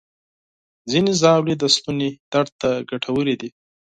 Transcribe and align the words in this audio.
ځینې 0.91 1.11
ژاولې 1.21 1.53
د 1.57 1.63
ستوني 1.75 2.09
درد 2.31 2.51
ته 2.61 2.69
ګټورې 2.89 3.35
دي. 3.41 3.49